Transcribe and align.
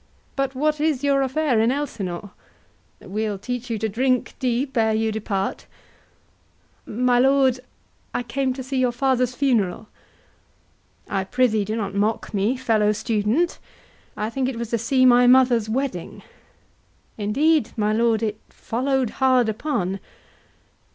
But 0.35 0.55
what 0.55 0.81
is 0.81 1.03
your 1.03 1.21
affair 1.21 1.59
in 1.59 1.71
Elsinore? 1.71 2.31
We'll 3.01 3.37
teach 3.37 3.69
you 3.69 3.77
to 3.77 3.87
drink 3.87 4.33
deep 4.39 4.75
ere 4.75 4.95
you 4.95 5.11
depart. 5.11 5.67
HORATIO. 6.87 7.03
My 7.03 7.19
lord, 7.19 7.59
I 8.11 8.23
came 8.23 8.51
to 8.53 8.63
see 8.63 8.79
your 8.79 8.91
father's 8.91 9.35
funeral. 9.35 9.89
HAMLET. 11.07 11.19
I 11.21 11.23
prithee 11.25 11.65
do 11.65 11.75
not 11.75 11.93
mock 11.93 12.33
me, 12.33 12.57
fellow 12.57 12.93
student. 12.93 13.59
I 14.17 14.31
think 14.31 14.49
it 14.49 14.57
was 14.57 14.71
to 14.71 14.79
see 14.79 15.05
my 15.05 15.27
mother's 15.27 15.69
wedding. 15.69 16.21
HORATIO. 16.23 16.27
Indeed, 17.19 17.69
my 17.77 17.93
lord, 17.93 18.23
it 18.23 18.39
follow'd 18.49 19.11
hard 19.21 19.47
upon. 19.49 19.99